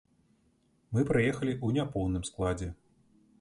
Мы 0.97 1.01
прыехалі 1.11 1.53
ў 1.65 1.79
няпоўным 1.79 2.27
складзе. 2.31 2.71